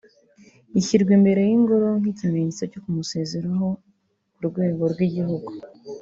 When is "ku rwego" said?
4.33-4.83